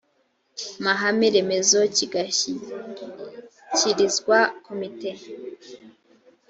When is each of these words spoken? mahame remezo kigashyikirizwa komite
mahame 0.83 1.27
remezo 1.35 1.79
kigashyikirizwa 1.95 4.37
komite 4.65 5.11